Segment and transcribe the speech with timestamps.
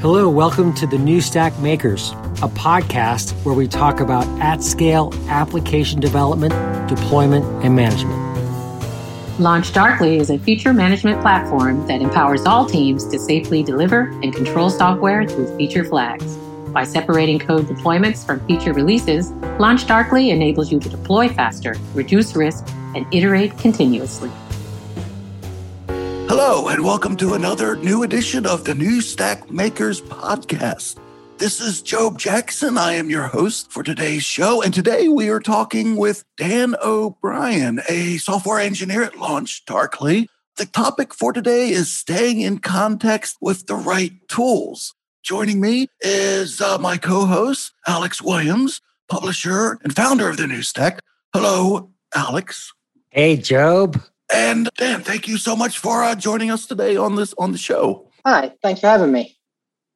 [0.00, 5.12] Hello, welcome to the New Stack Makers, a podcast where we talk about at scale
[5.28, 6.54] application development,
[6.88, 8.18] deployment, and management.
[9.38, 14.34] Launch Darkly is a feature management platform that empowers all teams to safely deliver and
[14.34, 16.34] control software through feature flags.
[16.72, 22.34] By separating code deployments from feature releases, Launch Darkly enables you to deploy faster, reduce
[22.34, 24.30] risk, and iterate continuously.
[26.32, 31.00] Hello, and welcome to another new edition of the New Stack Makers podcast.
[31.38, 32.78] This is Joab Jackson.
[32.78, 34.62] I am your host for today's show.
[34.62, 40.28] And today we are talking with Dan O'Brien, a software engineer at Launch Darkly.
[40.56, 44.94] The topic for today is staying in context with the right tools.
[45.24, 50.62] Joining me is uh, my co host, Alex Williams, publisher and founder of the New
[50.62, 51.00] Stack.
[51.34, 52.72] Hello, Alex.
[53.08, 54.00] Hey, Joab.
[54.32, 57.58] And Dan, thank you so much for uh, joining us today on this on the
[57.58, 58.10] show.
[58.24, 59.36] Hi, thanks for having me.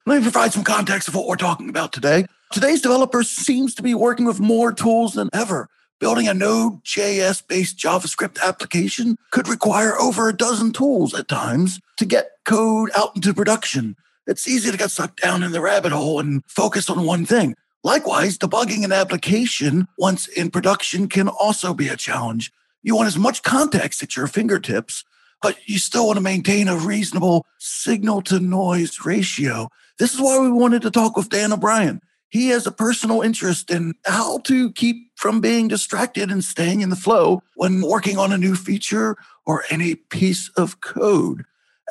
[0.06, 2.26] Let me provide some context of what we're talking about today.
[2.52, 5.68] Today's developer seems to be working with more tools than ever.
[6.00, 12.04] Building a Node.js based JavaScript application could require over a dozen tools at times to
[12.04, 13.96] get code out into production.
[14.26, 17.54] It's easy to get sucked down in the rabbit hole and focus on one thing.
[17.82, 22.50] Likewise, debugging an application once in production can also be a challenge.
[22.84, 25.04] You want as much context at your fingertips,
[25.40, 29.70] but you still want to maintain a reasonable signal to noise ratio.
[29.98, 32.02] This is why we wanted to talk with Dan O'Brien.
[32.28, 36.90] He has a personal interest in how to keep from being distracted and staying in
[36.90, 41.44] the flow when working on a new feature or any piece of code.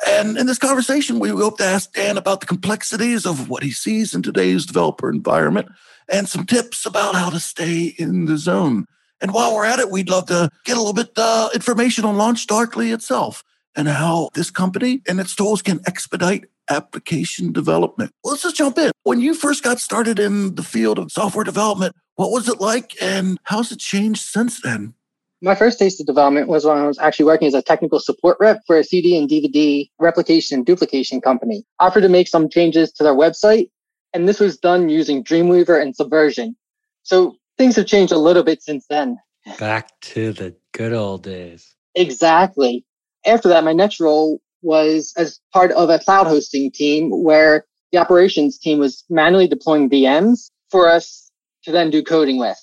[0.06, 3.72] And in this conversation, we hope to ask Dan about the complexities of what he
[3.72, 5.68] sees in today's developer environment
[6.08, 8.86] and some tips about how to stay in the zone.
[9.20, 12.16] And while we're at it, we'd love to get a little bit uh, information on
[12.16, 13.42] Launch Darkly itself
[13.76, 18.12] and how this company and its tools can expedite application development.
[18.24, 18.92] Let's just jump in.
[19.02, 22.94] When you first got started in the field of software development, what was it like
[23.02, 24.94] and how's it changed since then?
[25.42, 28.38] My first taste of development was when I was actually working as a technical support
[28.40, 31.64] rep for a CD and DVD replication and duplication company.
[31.80, 33.68] Offered to make some changes to their website,
[34.14, 36.56] and this was done using Dreamweaver and Subversion.
[37.02, 39.18] So things have changed a little bit since then.
[39.58, 41.74] Back to the good old days.
[41.94, 42.84] Exactly.
[43.26, 47.98] After that, my next role was as part of a cloud hosting team where the
[47.98, 51.30] operations team was manually deploying VMs for us
[51.64, 52.58] to then do coding with.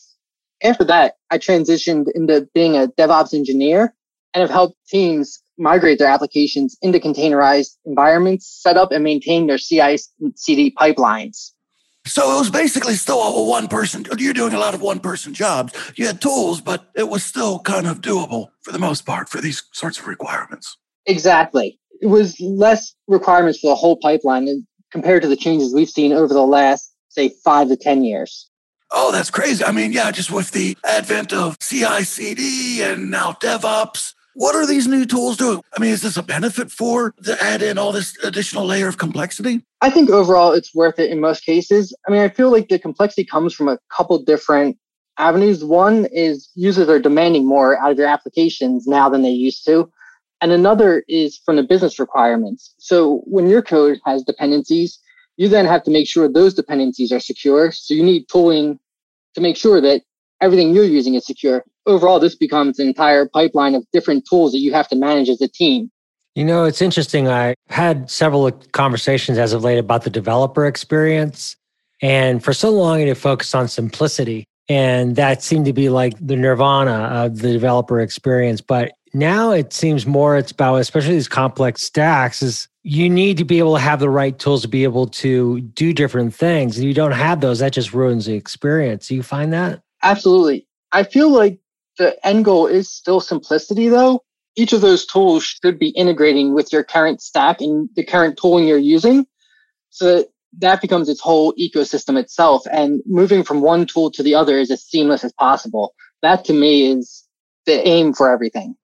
[0.63, 3.94] After that, I transitioned into being a DevOps engineer
[4.34, 9.57] and have helped teams migrate their applications into containerized environments, set up and maintain their
[9.57, 9.97] CI
[10.35, 11.51] CD pipelines.
[12.06, 14.06] So it was basically still a one person.
[14.17, 15.73] You're doing a lot of one person jobs.
[15.95, 19.39] You had tools, but it was still kind of doable for the most part for
[19.39, 20.78] these sorts of requirements.
[21.06, 21.79] Exactly.
[22.01, 26.34] It was less requirements for the whole pipeline compared to the changes we've seen over
[26.34, 28.50] the last, say, five to 10 years.
[28.91, 29.63] Oh, that's crazy.
[29.63, 34.66] I mean, yeah, just with the advent of CI CD and now DevOps, what are
[34.66, 35.62] these new tools doing?
[35.75, 38.97] I mean, is this a benefit for to add in all this additional layer of
[38.97, 39.64] complexity?
[39.81, 41.96] I think overall it's worth it in most cases.
[42.08, 44.78] I mean, I feel like the complexity comes from a couple different
[45.18, 45.64] avenues.
[45.64, 49.92] One is users are demanding more out of your applications now than they used to.
[50.42, 52.74] And another is from the business requirements.
[52.80, 55.00] So when your code has dependencies,
[55.38, 57.72] you then have to make sure those dependencies are secure.
[57.72, 58.80] So you need tooling
[59.36, 60.02] to make sure that
[60.41, 64.59] everything you're using is secure overall, this becomes an entire pipeline of different tools that
[64.59, 65.91] you have to manage as a team.
[66.35, 67.28] You know, it's interesting.
[67.28, 71.57] I had several conversations as of late about the developer experience.
[72.01, 74.46] And for so long, it had focused on simplicity.
[74.69, 78.62] And that seemed to be like the nirvana of the developer experience.
[78.62, 83.44] But now it seems more it's about, especially these complex stacks, is you need to
[83.44, 86.78] be able to have the right tools to be able to do different things.
[86.78, 89.09] And you don't have those, that just ruins the experience.
[89.09, 89.81] Do you find that?
[90.03, 90.67] Absolutely.
[90.91, 91.59] I feel like
[91.97, 94.23] the end goal is still simplicity though.
[94.56, 98.68] Each of those tools should be integrating with your current stack and the current tooling
[98.68, 99.25] you're using
[99.89, 100.27] so that
[100.59, 102.63] that becomes its whole ecosystem itself.
[102.71, 105.94] And moving from one tool to the other is as seamless as possible.
[106.21, 107.25] That to me is
[107.65, 108.75] the aim for everything.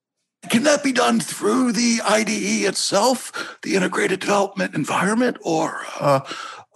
[0.50, 6.22] Can that be done through the IDE itself, the integrated development environment, or uh,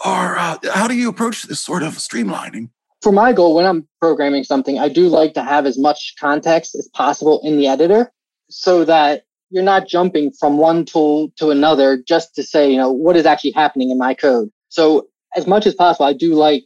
[0.03, 2.69] or uh, how do you approach this sort of streamlining?
[3.01, 6.75] For my goal, when I'm programming something, I do like to have as much context
[6.75, 8.12] as possible in the editor
[8.50, 12.92] so that you're not jumping from one tool to another just to say, you know,
[12.92, 14.50] what is actually happening in my code.
[14.69, 16.63] So as much as possible, I do like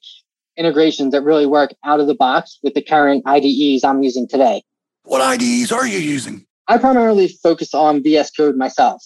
[0.57, 4.61] integrations that really work out of the box with the current IDEs I'm using today.
[5.03, 6.45] What IDEs are you using?
[6.67, 9.03] I primarily focus on VS Code myself.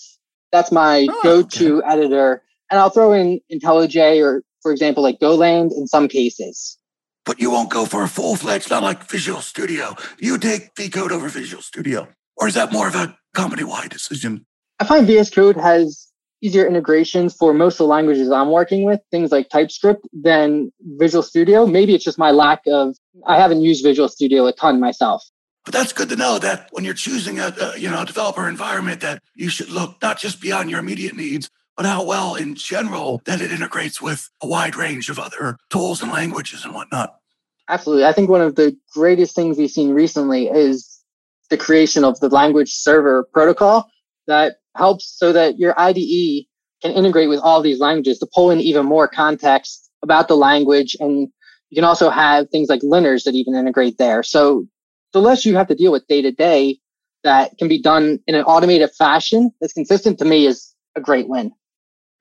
[0.51, 1.87] That's my oh, go-to okay.
[1.87, 6.78] editor And I'll throw in IntelliJ or, for example, like GoLand in some cases.
[7.25, 9.95] But you won't go for a full fledged, not like Visual Studio.
[10.19, 12.07] You take VCode over Visual Studio.
[12.37, 14.45] Or is that more of a company wide decision?
[14.79, 16.09] I find VS Code has
[16.41, 21.21] easier integrations for most of the languages I'm working with, things like TypeScript, than Visual
[21.21, 21.65] Studio.
[21.65, 22.95] Maybe it's just my lack of,
[23.25, 25.23] I haven't used Visual Studio a ton myself.
[25.65, 29.01] But that's good to know that when you're choosing a, a you know developer environment,
[29.01, 31.49] that you should look not just beyond your immediate needs,
[31.79, 36.01] but how well in general that it integrates with a wide range of other tools
[36.01, 37.15] and languages and whatnot.
[37.69, 38.03] Absolutely.
[38.03, 41.01] I think one of the greatest things we've seen recently is
[41.49, 43.89] the creation of the language server protocol
[44.27, 46.47] that helps so that your IDE
[46.81, 50.97] can integrate with all these languages to pull in even more context about the language.
[50.99, 51.29] And
[51.69, 54.21] you can also have things like linters that even integrate there.
[54.21, 54.65] So
[55.13, 56.79] the less you have to deal with day to day
[57.23, 61.29] that can be done in an automated fashion that's consistent to me is a great
[61.29, 61.53] win.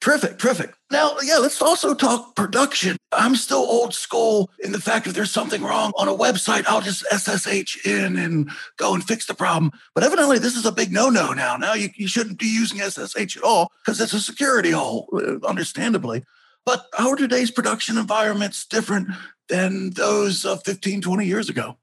[0.01, 0.75] Terrific, terrific.
[0.93, 2.97] Now, yeah, let's also talk production.
[3.11, 6.81] I'm still old school in the fact that there's something wrong on a website, I'll
[6.81, 9.73] just SSH in and go and fix the problem.
[9.97, 11.57] But evidently, this is a big no no now.
[11.57, 15.45] Now, you, you shouldn't be using SSH at all because it's a security hole, uh,
[15.45, 16.25] understandably.
[16.65, 19.09] But how are today's production environments different
[19.49, 21.77] than those of 15, 20 years ago?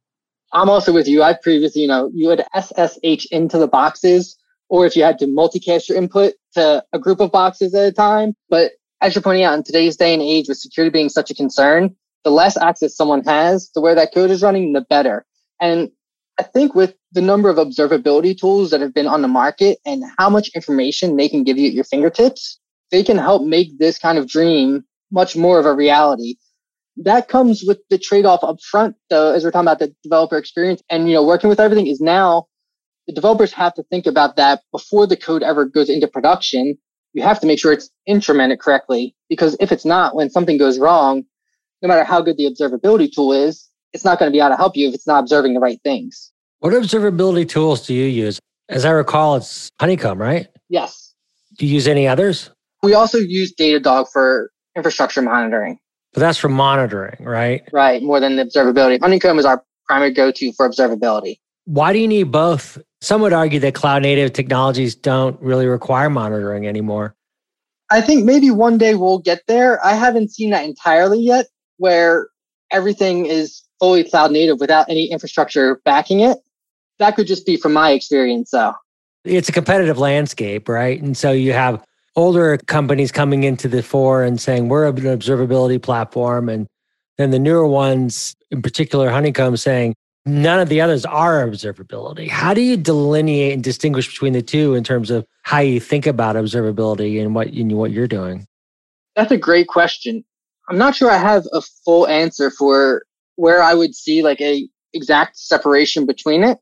[0.53, 1.21] I'm also with you.
[1.21, 4.37] I previously, you know, you would SSH into the boxes
[4.69, 7.91] or if you had to multicast your input to a group of boxes at a
[7.91, 8.33] time.
[8.49, 11.35] But as you're pointing out, in today's day and age, with security being such a
[11.35, 15.25] concern, the less access someone has to where that code is running, the better.
[15.61, 15.91] And
[16.39, 20.03] I think with the number of observability tools that have been on the market and
[20.17, 22.59] how much information they can give you at your fingertips,
[22.91, 26.35] they can help make this kind of dream much more of a reality.
[26.97, 30.81] That comes with the trade-off up front, though, as we're talking about the developer experience
[30.89, 32.47] and you know, working with everything is now
[33.07, 36.77] the developers have to think about that before the code ever goes into production.
[37.13, 40.79] You have to make sure it's instrumented correctly because if it's not, when something goes
[40.79, 41.23] wrong,
[41.81, 44.57] no matter how good the observability tool is, it's not going to be able to
[44.57, 46.31] help you if it's not observing the right things.
[46.59, 48.39] What observability tools do you use?
[48.69, 50.47] As I recall, it's Honeycomb, right?
[50.69, 51.13] Yes.
[51.57, 52.49] Do you use any others?
[52.83, 55.79] We also use Datadog for infrastructure monitoring.
[56.13, 57.61] But that's for monitoring, right?
[57.71, 58.99] Right, more than the observability.
[58.99, 61.39] Honeycomb is our primary go to for observability.
[61.65, 62.77] Why do you need both?
[63.05, 67.15] Some would argue that cloud native technologies don't really require monitoring anymore.
[67.91, 69.79] I think maybe one day we'll get there.
[69.85, 71.45] I haven't seen that entirely yet,
[71.77, 72.29] where
[72.71, 76.39] everything is fully cloud native without any infrastructure backing it.
[76.97, 78.73] That could just be from my experience, though.
[79.23, 80.99] It's a competitive landscape, right?
[80.99, 81.85] And so you have
[82.15, 86.49] older companies coming into the fore and saying, we're an observability platform.
[86.49, 86.65] And
[87.19, 89.93] then the newer ones, in particular, Honeycomb, saying,
[90.25, 92.29] none of the others are observability.
[92.29, 96.07] How do you delineate and distinguish between the two in terms of how you think
[96.07, 98.47] about observability and what in what you're doing?
[99.15, 100.23] That's a great question.
[100.67, 103.03] I'm not sure I have a full answer for
[103.35, 106.57] where I would see like a exact separation between it.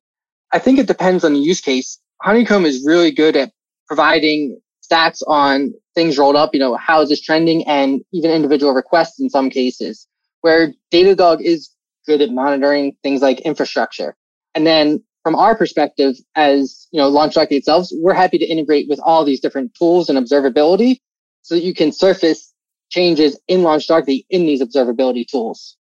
[0.52, 2.00] I think it depends on the use case.
[2.22, 3.52] Honeycomb is really good at
[3.88, 8.74] providing stats on things rolled up, you know, how is this trending and even individual
[8.74, 10.08] requests in some cases.
[10.42, 11.70] Where Datadog is
[12.06, 14.16] good at monitoring things like infrastructure.
[14.56, 18.88] And then from our perspective as, you know, Launch LaunchDarkly itself, we're happy to integrate
[18.90, 21.00] with all these different tools and observability
[21.42, 22.54] so that you can surface
[22.90, 25.78] changes in Launch LaunchDarkly in these observability tools.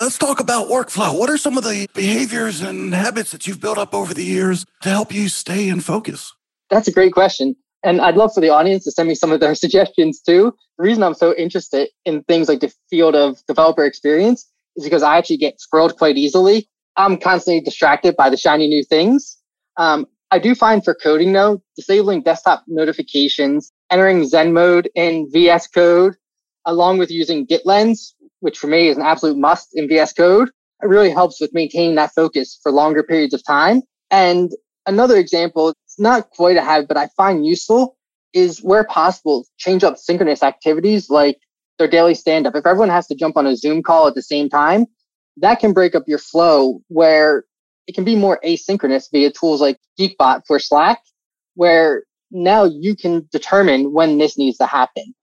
[0.00, 1.18] Let's talk about workflow.
[1.18, 4.66] What are some of the behaviors and habits that you've built up over the years
[4.82, 6.34] to help you stay in focus?
[6.68, 7.56] That's a great question.
[7.84, 10.54] And I'd love for the audience to send me some of their suggestions too.
[10.78, 15.02] The reason I'm so interested in things like the field of developer experience is because
[15.02, 16.68] I actually get squirreled quite easily.
[16.96, 19.38] I'm constantly distracted by the shiny new things.
[19.76, 25.68] Um, I do find for coding though, disabling desktop notifications, entering Zen mode in VS
[25.68, 26.14] Code,
[26.64, 30.50] along with using GitLens, which for me is an absolute must in VS Code,
[30.82, 33.82] it really helps with maintaining that focus for longer periods of time.
[34.10, 34.50] And
[34.86, 37.96] another example, it's not quite a habit, but I find useful
[38.34, 41.38] is where possible, change up synchronous activities like
[41.78, 42.54] their daily stand up.
[42.54, 44.86] If everyone has to jump on a Zoom call at the same time,
[45.38, 47.44] that can break up your flow where
[47.86, 51.00] it can be more asynchronous via tools like Geekbot for Slack,
[51.54, 55.14] where now you can determine when this needs to happen.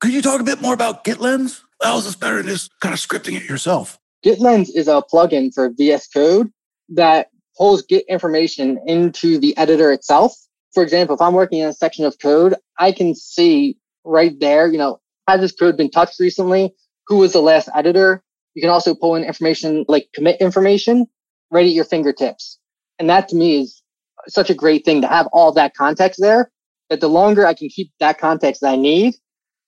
[0.00, 1.62] Could you talk a bit more about GitLens?
[1.82, 3.98] How is this better than just kind of scripting it yourself?
[4.24, 6.50] GitLens is a plugin for VS Code
[6.90, 10.34] that pulls Git information into the editor itself.
[10.72, 14.70] For example, if I'm working in a section of code, I can see right there,
[14.70, 15.00] you know,
[15.30, 16.74] has this code been touched recently?
[17.08, 18.22] Who was the last editor?
[18.54, 21.06] You can also pull in information like commit information
[21.50, 22.58] right at your fingertips.
[22.98, 23.82] And that to me is
[24.28, 26.50] such a great thing to have all that context there
[26.90, 29.14] that the longer I can keep that context that I need,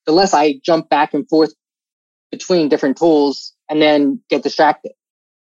[0.07, 1.55] the less I jump back and forth
[2.31, 4.93] between different tools and then get distracted.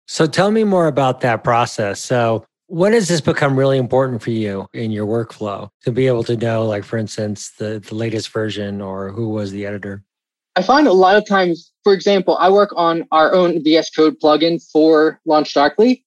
[0.06, 2.00] So tell me more about that process.
[2.00, 6.22] So when does this become really important for you in your workflow to be able
[6.24, 10.04] to know, like, for instance, the, the latest version or who was the editor?
[10.54, 14.20] I find a lot of times, for example, I work on our own VS Code
[14.20, 16.04] plugin for Launch Darkly.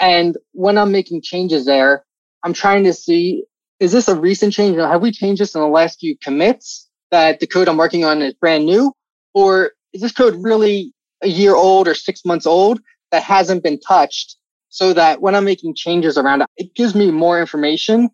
[0.00, 2.04] And when I'm making changes there,
[2.42, 3.44] I'm trying to see
[3.80, 4.76] is this a recent change?
[4.76, 8.22] Have we changed this in the last few commits that the code I'm working on
[8.22, 8.92] is brand new?
[9.34, 13.78] Or is this code really a year old or six months old that hasn't been
[13.80, 14.36] touched?
[14.74, 18.10] So that when I'm making changes around it, it gives me more information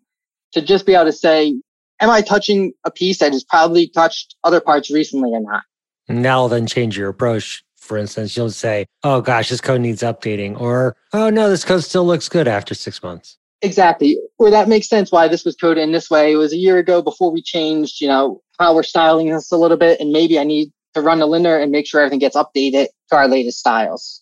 [0.51, 1.59] to just be able to say,
[1.99, 5.63] am I touching a piece that has probably touched other parts recently or not?
[6.07, 7.63] Now then change your approach.
[7.77, 11.83] For instance, you'll say, oh gosh, this code needs updating, or oh no, this code
[11.83, 13.39] still looks good after six months.
[13.63, 14.19] Exactly.
[14.37, 16.31] Or that makes sense why this was coded in this way.
[16.31, 19.57] It was a year ago before we changed, you know, how we're styling this a
[19.57, 19.99] little bit.
[19.99, 23.15] And maybe I need to run the linter and make sure everything gets updated to
[23.15, 24.20] our latest styles.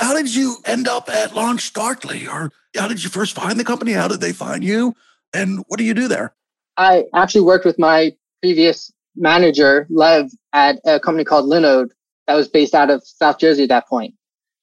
[0.00, 2.26] How did you end up at Launch Darkly?
[2.26, 3.92] Or how did you first find the company?
[3.92, 4.94] How did they find you?
[5.32, 6.34] And what do you do there?
[6.76, 11.90] I actually worked with my previous manager, Lev, at a company called Linode
[12.26, 14.14] that was based out of South Jersey at that point.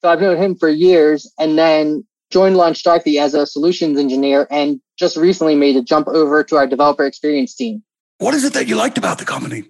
[0.01, 1.31] So I've known him for years.
[1.39, 6.07] And then joined Launch Darkly as a solutions engineer and just recently made a jump
[6.07, 7.83] over to our developer experience team.
[8.17, 9.65] What is it that you liked about the company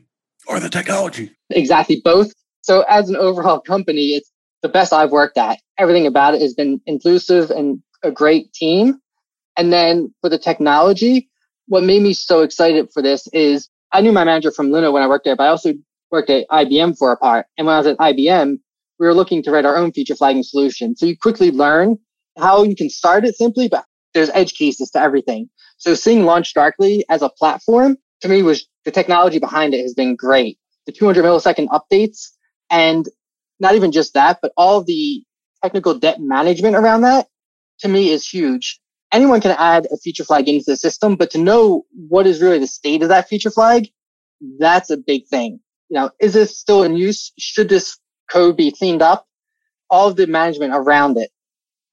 [0.47, 1.31] or the technology?
[1.49, 2.33] Exactly both.
[2.61, 4.30] So as an overall company, it's
[4.61, 5.59] the best I've worked at.
[5.77, 8.99] Everything about it has been inclusive and a great team.
[9.57, 11.29] And then for the technology,
[11.67, 15.03] what made me so excited for this is I knew my manager from Linode when
[15.03, 15.73] I worked there, but I also
[16.11, 17.45] worked at IBM for a part.
[17.57, 18.57] And when I was at IBM,
[18.99, 20.95] we were looking to write our own feature flagging solution.
[20.95, 21.97] So you quickly learn
[22.37, 25.49] how you can start it simply, but there's edge cases to everything.
[25.77, 29.93] So seeing Launch Darkly as a platform to me was the technology behind it has
[29.93, 30.57] been great.
[30.85, 32.29] The 200 millisecond updates
[32.69, 33.07] and
[33.61, 35.23] not even just that, but all the
[35.63, 37.27] technical debt management around that
[37.79, 38.79] to me is huge.
[39.13, 42.59] Anyone can add a feature flag into the system, but to know what is really
[42.59, 43.89] the state of that feature flag,
[44.59, 45.59] that's a big thing.
[45.89, 47.31] You know, is this still in use?
[47.37, 47.97] Should this
[48.29, 49.27] code be cleaned up?
[49.89, 51.31] All of the management around it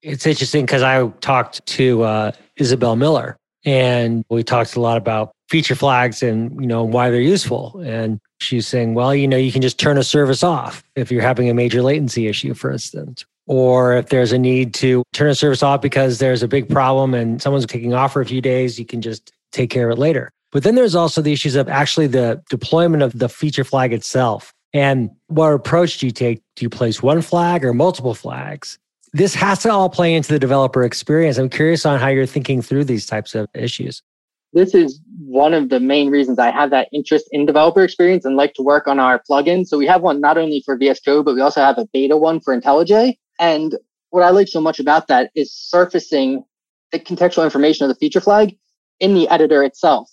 [0.03, 5.33] it's interesting because I talked to uh, Isabel Miller and we talked a lot about
[5.49, 7.81] feature flags and you know why they're useful.
[7.85, 11.23] And she's saying, well, you know, you can just turn a service off if you're
[11.23, 15.35] having a major latency issue, for instance, or if there's a need to turn a
[15.35, 18.79] service off because there's a big problem and someone's taking off for a few days,
[18.79, 20.31] you can just take care of it later.
[20.51, 24.55] But then there's also the issues of actually the deployment of the feature flag itself.
[24.73, 26.43] And what approach do you take?
[26.57, 28.79] Do you place one flag or multiple flags?
[29.13, 31.39] this has to all play into the developer experience.
[31.39, 34.03] I'm curious on how you're thinking through these types of issues.
[34.53, 38.37] This is one of the main reasons I have that interest in developer experience and
[38.37, 39.67] like to work on our plugin.
[39.67, 42.17] So we have one not only for VS Code, but we also have a beta
[42.17, 43.19] one for IntelliJ.
[43.39, 43.77] And
[44.11, 46.45] what I like so much about that is surfacing
[46.93, 48.57] the contextual information of the feature flag
[49.01, 50.11] in the editor itself.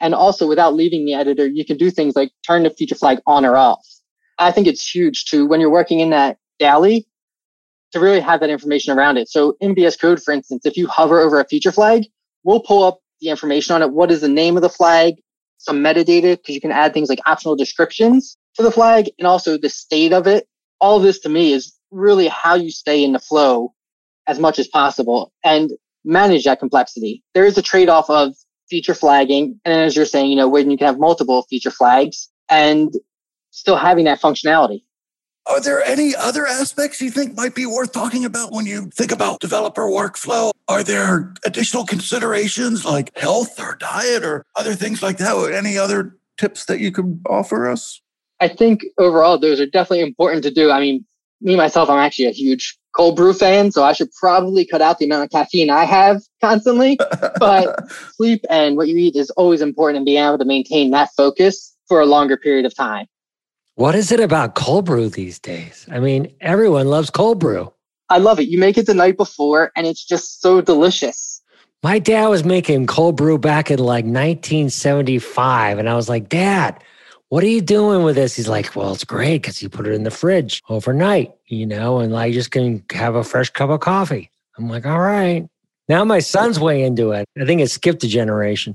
[0.00, 3.20] And also without leaving the editor, you can do things like turn the feature flag
[3.26, 3.86] on or off.
[4.38, 7.06] I think it's huge too when you're working in that daily
[7.92, 9.28] to really have that information around it.
[9.28, 12.04] So in VS Code, for instance, if you hover over a feature flag,
[12.44, 13.92] we'll pull up the information on it.
[13.92, 15.14] What is the name of the flag?
[15.58, 19.58] Some metadata, because you can add things like optional descriptions to the flag and also
[19.58, 20.46] the state of it.
[20.80, 23.74] All of this to me is really how you stay in the flow
[24.26, 25.72] as much as possible and
[26.04, 27.24] manage that complexity.
[27.34, 28.34] There is a trade off of
[28.70, 29.60] feature flagging.
[29.64, 32.92] And as you're saying, you know, when you can have multiple feature flags and
[33.50, 34.82] still having that functionality.
[35.48, 39.10] Are there any other aspects you think might be worth talking about when you think
[39.10, 40.52] about developer workflow?
[40.68, 45.34] Are there additional considerations like health or diet or other things like that?
[45.34, 48.02] Or Any other tips that you could offer us?
[48.40, 50.70] I think overall, those are definitely important to do.
[50.70, 51.04] I mean,
[51.40, 54.98] me myself, I'm actually a huge cold brew fan, so I should probably cut out
[54.98, 56.98] the amount of caffeine I have constantly.
[57.40, 61.08] but sleep and what you eat is always important and being able to maintain that
[61.16, 63.06] focus for a longer period of time.
[63.78, 65.86] What is it about cold brew these days?
[65.88, 67.72] I mean, everyone loves cold brew.
[68.08, 68.48] I love it.
[68.48, 71.40] You make it the night before and it's just so delicious.
[71.84, 75.78] My dad was making cold brew back in like 1975.
[75.78, 76.82] And I was like, Dad,
[77.28, 78.34] what are you doing with this?
[78.34, 82.00] He's like, Well, it's great because you put it in the fridge overnight, you know,
[82.00, 84.28] and I just can have a fresh cup of coffee.
[84.56, 85.48] I'm like, All right.
[85.88, 87.28] Now my son's way into it.
[87.40, 88.74] I think it skipped a generation.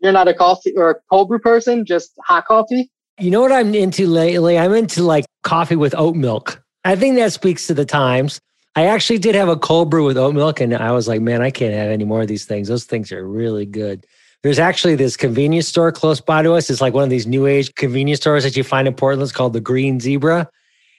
[0.00, 2.90] You're not a coffee or a cold brew person, just hot coffee?
[3.22, 4.58] You know what I'm into lately?
[4.58, 6.60] I'm into like coffee with oat milk.
[6.84, 8.40] I think that speaks to the times.
[8.74, 11.40] I actually did have a cold brew with oat milk, and I was like, man,
[11.40, 12.66] I can't have any more of these things.
[12.66, 14.04] Those things are really good.
[14.42, 16.68] there's actually this convenience store close by to us.
[16.68, 19.22] It's like one of these new age convenience stores that you find in Portland.
[19.22, 20.50] It's called the Green Zebra.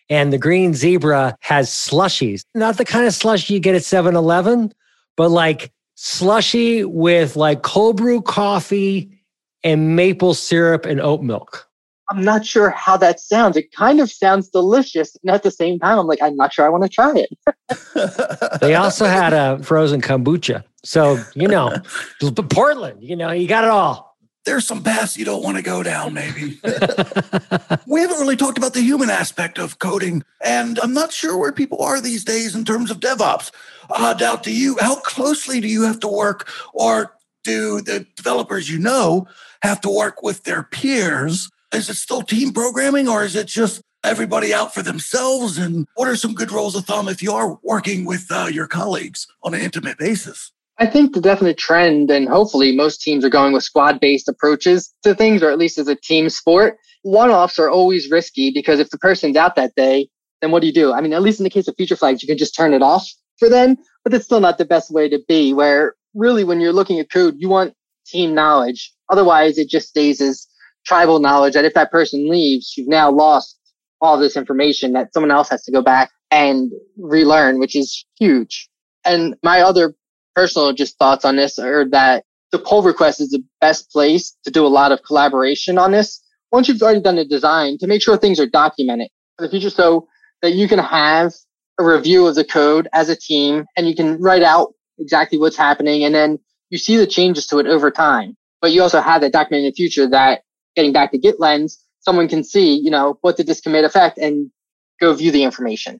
[0.10, 4.15] And the Green Zebra has slushies, not the kind of slushy you get at 7
[4.15, 4.72] Eleven,
[5.18, 9.20] but like slushy with like cold brew coffee
[9.62, 11.68] and maple syrup and oat milk.
[12.10, 13.55] I'm not sure how that sounds.
[13.55, 15.15] It kind of sounds delicious.
[15.24, 18.60] And at the same time, I'm like, I'm not sure I want to try it.
[18.62, 20.63] they also had a frozen kombucha.
[20.83, 21.75] So, you know,
[22.50, 24.17] Portland, you know, you got it all.
[24.45, 26.60] There's some paths you don't want to go down, maybe.
[27.88, 30.22] we haven't really talked about the human aspect of coding.
[30.43, 33.51] And I'm not sure where people are these days in terms of DevOps.
[33.89, 38.69] Uh, doubt to you, how closely do you have to work or do the developers
[38.69, 39.27] you know
[39.62, 43.82] have to work with their peers is it still team programming or is it just
[44.03, 45.58] everybody out for themselves?
[45.58, 48.68] And what are some good rules of thumb if you are working with uh, your
[48.68, 50.51] colleagues on an intimate basis?
[50.80, 54.94] I think the definite trend, and hopefully most teams are going with squad based approaches
[55.03, 56.77] to things, or at least as a team sport.
[57.03, 60.10] One offs are always risky because if the person's out that day,
[60.42, 60.92] then what do you do?
[60.92, 62.82] I mean, at least in the case of feature flags, you can just turn it
[62.82, 65.53] off for them, but it's still not the best way to be.
[65.53, 67.75] Where really, when you're looking at code, you want
[68.08, 68.94] team knowledge.
[69.10, 70.48] Otherwise, it just stays as
[70.86, 73.58] tribal knowledge that if that person leaves, you've now lost
[74.02, 78.70] all this information that someone else has to go back and relearn, which is huge.
[79.06, 79.96] And my other
[80.36, 84.52] personal just thoughts on this are that the pull request is the best place to
[84.52, 86.22] do a lot of collaboration on this.
[86.52, 89.70] Once you've already done the design to make sure things are documented for the future
[89.70, 90.08] so
[90.42, 91.34] that you can have
[91.80, 95.58] a review of the code as a team and you can write out exactly what's
[95.58, 96.38] happening and then
[96.70, 98.36] you see the changes to it over time.
[98.62, 100.42] But you also have that document in the future that
[100.75, 104.51] getting back to GitLens, someone can see, you know, what did this commit affect and
[105.00, 106.00] go view the information.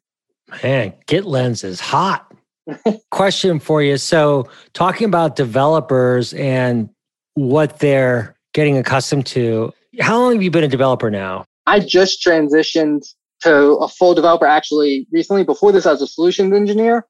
[0.63, 2.32] Man, GitLens is hot.
[3.12, 3.98] Question for you.
[3.98, 6.89] So, talking about developers and
[7.34, 11.46] what they're getting accustomed to, how long have you been a developer now?
[11.65, 13.03] I just transitioned
[13.42, 15.44] to a full developer actually recently.
[15.44, 17.05] Before this, I was a solutions engineer.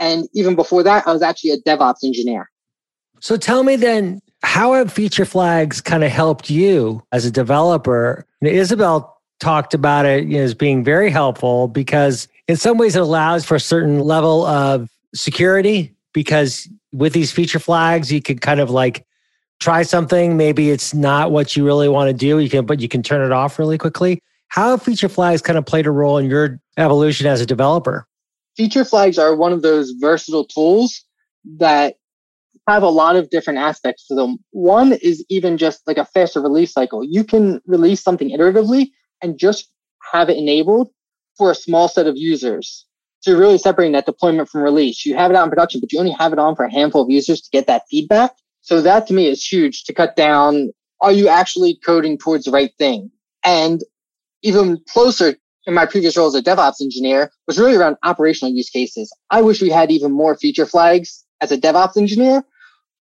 [0.00, 2.50] And even before that, I was actually a DevOps engineer.
[3.20, 8.26] So tell me then, how have feature flags kind of helped you as a developer?
[8.42, 13.02] Isabel talked about it you know, as being very helpful because in some ways it
[13.02, 18.60] allows for a certain level of security because with these feature flags you can kind
[18.60, 19.06] of like
[19.60, 20.36] try something.
[20.36, 22.38] Maybe it's not what you really want to do.
[22.38, 24.20] You can but you can turn it off really quickly.
[24.48, 28.06] How have feature flags kind of played a role in your evolution as a developer?
[28.56, 31.02] Feature flags are one of those versatile tools
[31.58, 31.96] that
[32.66, 34.38] have a lot of different aspects to them.
[34.50, 37.04] One is even just like a faster release cycle.
[37.04, 38.88] You can release something iteratively
[39.22, 39.70] and just
[40.12, 40.90] have it enabled
[41.36, 42.86] for a small set of users.
[43.20, 45.04] So you're really separating that deployment from release.
[45.04, 47.02] You have it out in production, but you only have it on for a handful
[47.02, 48.32] of users to get that feedback.
[48.60, 50.70] So that to me is huge to cut down.
[51.00, 53.10] Are you actually coding towards the right thing?
[53.44, 53.82] And
[54.42, 58.70] even closer in my previous role as a DevOps engineer was really around operational use
[58.70, 59.14] cases.
[59.30, 62.44] I wish we had even more feature flags as a DevOps engineer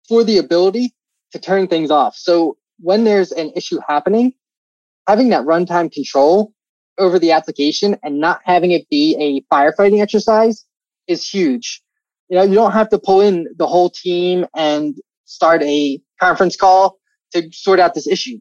[0.10, 0.94] for the ability
[1.32, 2.16] to turn things off.
[2.16, 4.34] So when there's an issue happening,
[5.08, 6.52] having that runtime control
[6.98, 10.66] over the application and not having it be a firefighting exercise
[11.08, 11.82] is huge.
[12.28, 14.96] You know, you don't have to pull in the whole team and
[15.26, 17.00] start a conference call
[17.34, 18.40] to sort out this issue.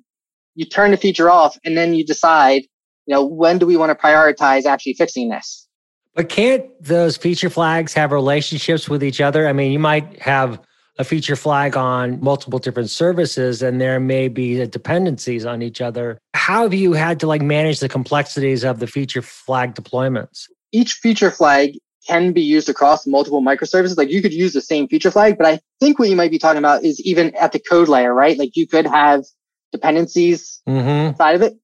[0.54, 2.62] You turn the feature off and then you decide,
[3.06, 5.68] you know, when do we want to prioritize actually fixing this?
[6.14, 9.46] But can't those feature flags have relationships with each other?
[9.46, 10.60] I mean, you might have
[10.98, 16.18] a feature flag on multiple different services and there may be dependencies on each other.
[16.34, 20.48] How have you had to like manage the complexities of the feature flag deployments?
[20.72, 23.96] Each feature flag can be used across multiple microservices.
[23.96, 26.38] Like you could use the same feature flag, but I think what you might be
[26.38, 28.36] talking about is even at the code layer, right?
[28.36, 29.24] Like you could have
[29.70, 31.16] dependencies mm-hmm.
[31.16, 31.56] side of it.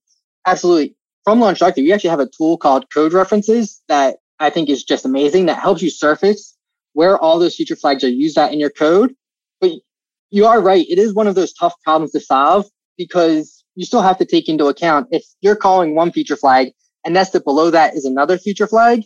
[0.46, 0.94] Absolutely.
[1.24, 5.06] From LaunchDarkly, we actually have a tool called Code References that I think is just
[5.06, 6.56] amazing that helps you surface
[6.92, 9.14] where all those feature flags are used at in your code
[9.64, 9.78] but
[10.30, 10.86] you are right.
[10.88, 14.48] It is one of those tough problems to solve because you still have to take
[14.48, 16.72] into account if you're calling one feature flag
[17.04, 19.04] and nested below that is another feature flag,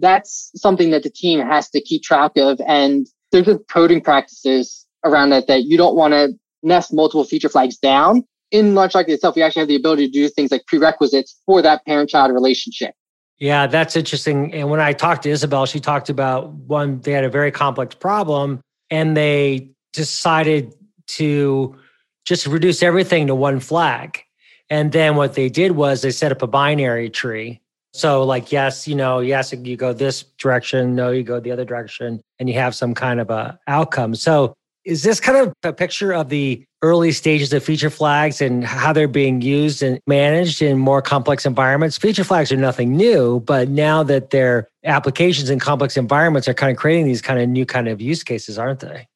[0.00, 2.60] that's something that the team has to keep track of.
[2.66, 7.48] And there's just coding practices around that that you don't want to nest multiple feature
[7.48, 8.24] flags down.
[8.50, 11.62] In Launch LaunchDarkly itself, we actually have the ability to do things like prerequisites for
[11.62, 12.94] that parent-child relationship.
[13.38, 14.52] Yeah, that's interesting.
[14.52, 17.94] And when I talked to Isabel, she talked about one, they had a very complex
[17.94, 20.74] problem and they decided
[21.06, 21.76] to
[22.24, 24.22] just reduce everything to one flag.
[24.70, 27.60] And then what they did was they set up a binary tree.
[27.94, 31.66] So, like, yes, you know, yes, you go this direction, no, you go the other
[31.66, 34.14] direction, and you have some kind of a outcome.
[34.14, 38.64] So, is this kind of a picture of the early stages of feature flags and
[38.64, 41.96] how they're being used and managed in more complex environments.
[41.96, 46.72] Feature flags are nothing new, but now that their applications in complex environments are kind
[46.72, 49.06] of creating these kind of new kind of use cases, aren't they?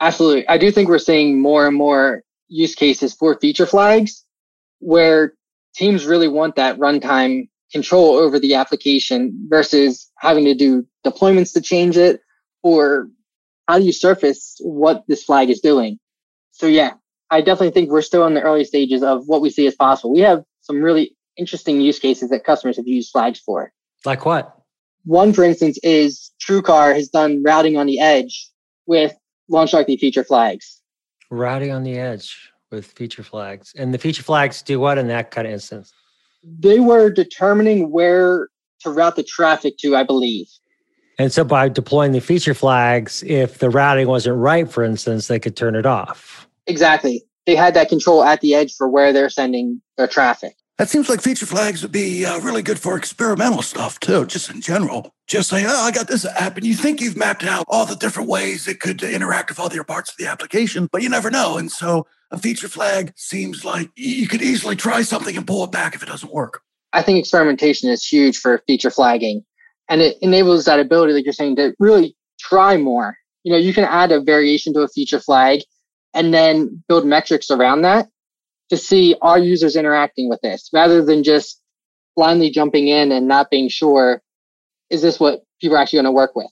[0.00, 0.48] Absolutely.
[0.48, 4.24] I do think we're seeing more and more use cases for feature flags
[4.78, 5.34] where
[5.74, 11.60] teams really want that runtime control over the application versus having to do deployments to
[11.60, 12.20] change it
[12.62, 13.08] or
[13.68, 15.98] how do you surface what this flag is doing?
[16.50, 16.94] So yeah,
[17.30, 20.12] I definitely think we're still in the early stages of what we see as possible.
[20.12, 23.72] We have some really interesting use cases that customers have used flags for.
[24.04, 24.56] Like what?
[25.04, 28.50] One, for instance, is TrueCar has done routing on the edge
[28.86, 29.14] with
[29.50, 30.80] LaunchDarkly feature flags.
[31.30, 33.72] Routing on the edge with feature flags.
[33.76, 35.92] And the feature flags do what in that kind of instance?
[36.42, 38.48] They were determining where
[38.80, 40.46] to route the traffic to, I believe.
[41.18, 45.38] And so by deploying the feature flags, if the routing wasn't right, for instance, they
[45.38, 46.48] could turn it off.
[46.66, 47.24] Exactly.
[47.46, 50.54] They had that control at the edge for where they're sending their traffic.
[50.80, 54.48] That seems like feature flags would be uh, really good for experimental stuff too, just
[54.48, 55.12] in general.
[55.26, 57.96] Just say, oh, I got this app, and you think you've mapped out all the
[57.96, 61.10] different ways it could interact with all the other parts of the application, but you
[61.10, 61.58] never know.
[61.58, 65.70] And so a feature flag seems like you could easily try something and pull it
[65.70, 66.62] back if it doesn't work.
[66.94, 69.44] I think experimentation is huge for feature flagging,
[69.90, 73.18] and it enables that ability, like you're saying, to really try more.
[73.42, 75.60] You know, you can add a variation to a feature flag
[76.14, 78.08] and then build metrics around that
[78.70, 81.60] to see are users interacting with this rather than just
[82.16, 84.22] blindly jumping in and not being sure
[84.88, 86.48] is this what people are actually going to work with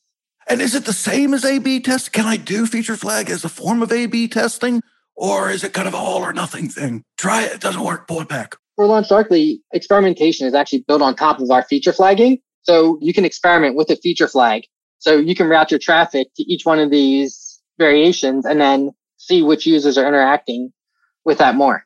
[0.48, 3.44] and is it the same as a b test can i do feature flag as
[3.44, 4.81] a form of a b testing
[5.16, 8.07] or is it kind of a all or nothing thing try it it doesn't work
[8.07, 12.38] pull it back for LaunchDarkly, experimentation is actually built on top of our feature flagging.
[12.62, 14.62] So you can experiment with a feature flag.
[15.00, 19.42] So you can route your traffic to each one of these variations and then see
[19.42, 20.72] which users are interacting
[21.24, 21.85] with that more.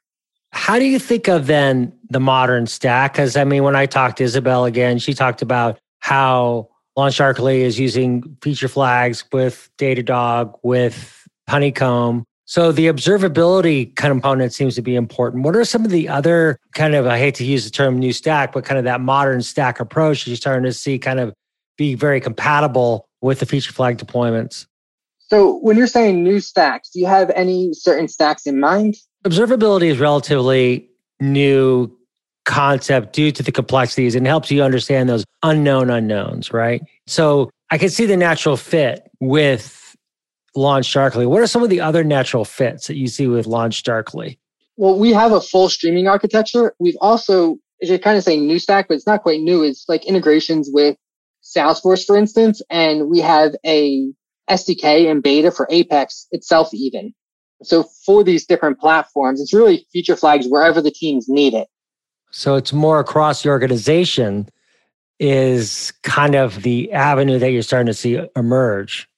[0.53, 3.15] How do you think of then the modern stack?
[3.15, 7.79] Because I mean, when I talked to Isabel again, she talked about how LaunchDarkly is
[7.79, 12.25] using feature flags with Datadog, with Honeycomb.
[12.45, 15.43] So the observability component seems to be important.
[15.45, 18.13] What are some of the other kind of, I hate to use the term new
[18.13, 21.33] stack, but kind of that modern stack approach you're starting to see kind of
[21.79, 24.67] be very compatible with the feature flag deployments?
[25.19, 28.97] So when you're saying new stacks, do you have any certain stacks in mind?
[29.25, 30.89] Observability is relatively
[31.21, 31.91] new
[32.45, 36.83] concept due to the complexities and helps you understand those unknown unknowns, right?
[37.07, 39.97] So I can see the natural fit with
[40.57, 41.27] LaunchDarkly.
[41.27, 44.39] What are some of the other natural fits that you see with LaunchDarkly?
[44.77, 46.75] Well, we have a full streaming architecture.
[46.79, 49.63] We've also, you're kind of saying new stack, but it's not quite new.
[49.63, 50.97] It's like integrations with
[51.45, 54.11] Salesforce, for instance, and we have a
[54.51, 57.15] SDK and beta for Apex itself, even.
[57.63, 61.69] So for these different platforms, it's really feature flags wherever the teams need it.
[62.31, 64.49] So it's more across the organization
[65.19, 69.09] is kind of the avenue that you're starting to see emerge.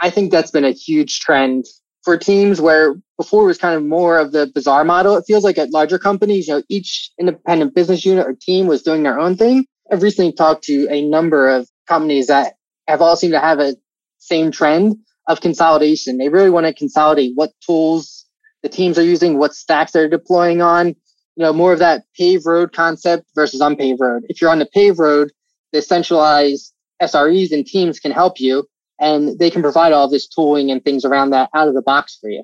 [0.00, 1.66] I think that's been a huge trend
[2.02, 5.16] for teams where before it was kind of more of the bazaar model.
[5.16, 8.82] It feels like at larger companies, you know, each independent business unit or team was
[8.82, 9.66] doing their own thing.
[9.92, 12.54] I've recently talked to a number of companies that
[12.88, 13.76] have all seemed to have a
[14.18, 14.96] same trend
[15.30, 16.18] of consolidation.
[16.18, 18.26] They really want to consolidate what tools
[18.62, 20.96] the teams are using, what stacks they're deploying on, you
[21.36, 24.24] know, more of that paved road concept versus unpaved road.
[24.28, 25.30] If you're on the paved road,
[25.72, 28.66] the centralized SREs and teams can help you
[28.98, 32.18] and they can provide all this tooling and things around that out of the box
[32.20, 32.42] for you.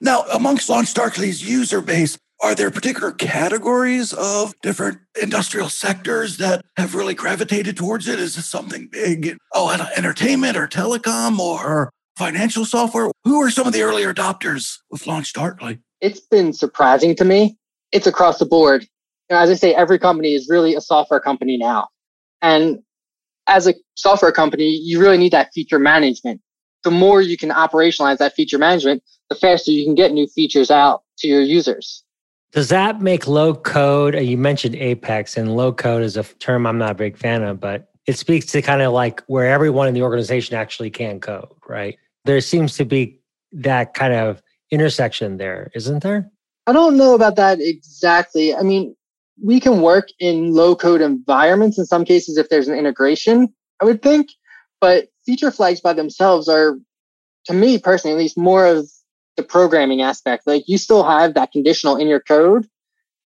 [0.00, 6.94] Now, amongst LaunchDarkly's user base, are there particular categories of different industrial sectors that have
[6.94, 8.18] really gravitated towards it?
[8.18, 9.38] Is this something big?
[9.54, 13.10] Oh, entertainment or telecom or financial software?
[13.24, 15.80] Who are some of the early adopters with LaunchDarkly?
[16.00, 17.56] It's been surprising to me.
[17.92, 18.82] It's across the board.
[19.28, 21.88] You know, as I say, every company is really a software company now.
[22.42, 22.78] And
[23.46, 26.40] as a software company, you really need that feature management.
[26.84, 30.70] The more you can operationalize that feature management, the faster you can get new features
[30.70, 32.04] out to your users.
[32.52, 34.14] Does that make low code?
[34.14, 37.42] Uh, you mentioned Apex, and low code is a term I'm not a big fan
[37.42, 41.18] of, but it speaks to kind of like where everyone in the organization actually can
[41.20, 41.98] code, right?
[42.26, 43.20] There seems to be
[43.52, 46.30] that kind of intersection there, isn't there?
[46.66, 48.54] I don't know about that exactly.
[48.54, 48.96] I mean,
[49.42, 53.84] we can work in low code environments in some cases if there's an integration, I
[53.84, 54.30] would think.
[54.80, 56.76] But feature flags by themselves are,
[57.46, 58.90] to me personally, at least more of
[59.36, 60.46] the programming aspect.
[60.46, 62.66] Like you still have that conditional in your code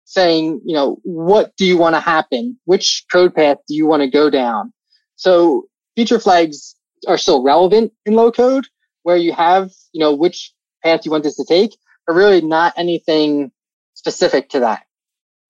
[0.04, 2.58] saying, you know, what do you want to happen?
[2.64, 4.72] Which code path do you want to go down?
[5.16, 6.74] So feature flags
[7.06, 8.66] are still relevant in low code
[9.02, 11.76] where you have, you know, which path you want this to take.
[12.06, 13.52] but really not anything
[13.94, 14.82] specific to that.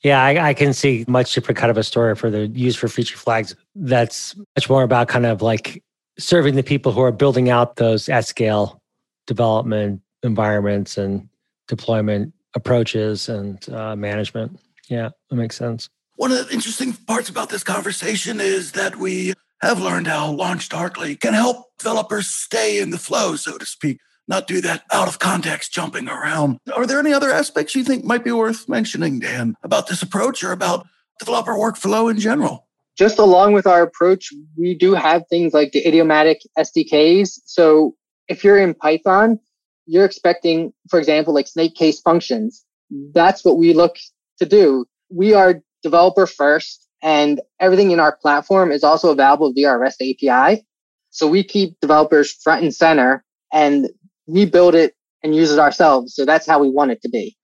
[0.02, 2.88] Yeah, I, I, can see much different kind of a story for the use for
[2.88, 3.54] feature flags.
[3.74, 5.82] That's much more about kind of like
[6.18, 8.80] serving the people who are building out those at scale
[9.26, 11.28] development environments and
[11.68, 14.58] deployment approaches and uh, management.
[14.88, 15.88] Yeah, that makes sense.
[16.16, 20.68] One of the interesting parts about this conversation is that we have learned how Launch
[20.68, 25.08] Darkly can help developers stay in the flow, so to speak, not do that out
[25.08, 26.58] of context jumping around.
[26.74, 30.42] Are there any other aspects you think might be worth mentioning, Dan, about this approach
[30.42, 30.86] or about
[31.18, 32.66] developer workflow in general?
[32.96, 37.40] Just along with our approach, we do have things like the idiomatic SDKs.
[37.44, 37.96] So
[38.28, 39.38] if you're in Python,
[39.86, 42.64] you're expecting, for example, like snake case functions.
[43.12, 43.96] That's what we look
[44.38, 44.86] to do.
[45.10, 50.02] We are developer first and everything in our platform is also available via our REST
[50.02, 50.64] API.
[51.10, 53.88] So we keep developers front and center and
[54.26, 56.14] we build it and use it ourselves.
[56.14, 57.36] So that's how we want it to be.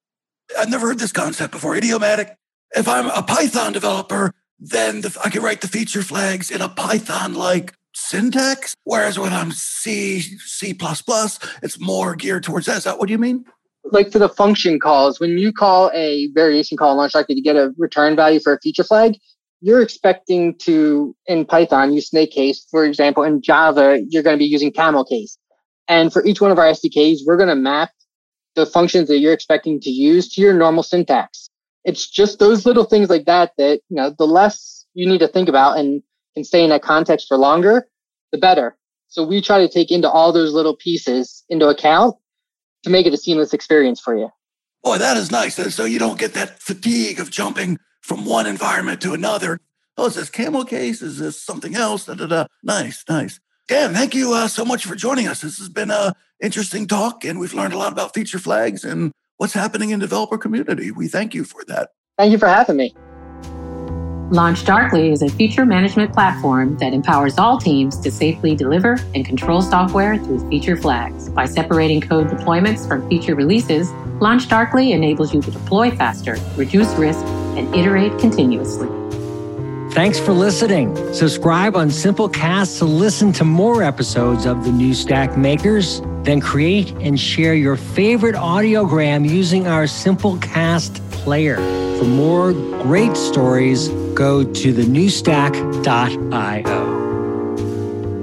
[0.59, 1.77] I've never heard this concept before.
[1.77, 2.37] Idiomatic.
[2.75, 6.69] If I'm a Python developer, then the, I can write the feature flags in a
[6.69, 8.75] Python like syntax.
[8.85, 10.77] Whereas when I'm C, C,
[11.63, 12.79] it's more geared towards that.
[12.79, 13.45] Is that what you mean?
[13.85, 17.73] Like for the function calls, when you call a variation call LaunchDarkly to get a
[17.79, 19.17] return value for a feature flag,
[19.61, 22.67] you're expecting to, in Python, use snake case.
[22.71, 25.39] For example, in Java, you're going to be using camel case.
[25.89, 27.91] And for each one of our SDKs, we're going to map
[28.55, 31.49] the functions that you're expecting to use to your normal syntax.
[31.85, 35.29] It's just those little things like that that, you know, the less you need to
[35.29, 36.03] think about and
[36.35, 37.87] can stay in that context for longer,
[38.33, 38.77] the better.
[39.09, 42.17] So we try to take into all those little pieces into account
[42.83, 44.29] to make it a seamless experience for you.
[44.83, 45.55] Boy, that is nice.
[45.75, 49.59] So you don't get that fatigue of jumping from one environment to another.
[49.97, 51.03] Oh, is this camel case?
[51.03, 52.07] Is this something else?
[52.07, 52.47] Da, da, da.
[52.63, 53.41] Nice, nice.
[53.67, 55.41] Dan, thank you uh, so much for joining us.
[55.41, 59.11] This has been an interesting talk, and we've learned a lot about feature flags and
[59.39, 60.93] what's happening in developer community.
[60.93, 61.91] We thank you for that.
[62.17, 62.95] Thank you for having me.
[64.31, 69.63] LaunchDarkly is a feature management platform that empowers all teams to safely deliver and control
[69.63, 71.29] software through feature flags.
[71.29, 73.89] By separating code deployments from feature releases,
[74.21, 77.25] LaunchDarkly enables you to deploy faster, reduce risk,
[77.57, 78.89] and iterate continuously.
[79.93, 80.95] Thanks for listening.
[81.15, 86.03] Subscribe on Simplecast to listen to more episodes of the New Stack Makers.
[86.23, 91.57] Then create and share your favorite audiogram using our Simplecast player.
[91.99, 97.06] For more great stories, go to thenewstack.io.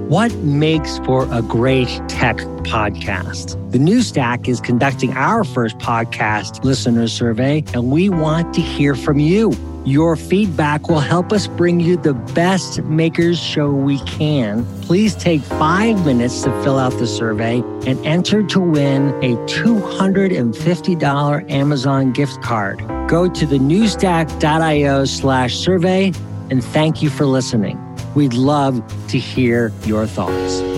[0.08, 3.58] What makes for a great tech podcast?
[3.72, 8.94] The New Stack is conducting our first podcast listener survey, and we want to hear
[8.94, 9.54] from you.
[9.86, 14.64] Your feedback will help us bring you the best makers show we can.
[14.82, 21.50] Please take five minutes to fill out the survey and enter to win a $250
[21.50, 22.78] Amazon gift card.
[23.08, 26.12] Go to thenewstack.io slash survey
[26.50, 27.83] and thank you for listening.
[28.14, 30.73] We'd love to hear your thoughts.